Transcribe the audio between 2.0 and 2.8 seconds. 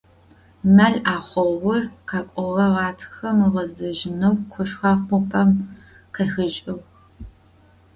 къэкӏорэ